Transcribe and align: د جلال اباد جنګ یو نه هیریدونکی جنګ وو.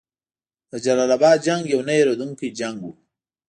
د 0.69 0.71
جلال 0.85 1.11
اباد 1.17 1.37
جنګ 1.45 1.63
یو 1.73 1.81
نه 1.87 1.93
هیریدونکی 1.97 2.47
جنګ 2.59 2.77
وو. 2.81 2.93